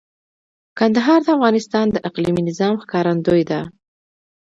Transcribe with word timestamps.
کندهار 0.79 1.19
د 1.23 1.27
افغانستان 1.35 1.85
د 1.91 1.95
اقلیمي 2.09 2.41
نظام 2.49 2.73
ښکارندوی 2.83 3.43
ده. 3.49 3.61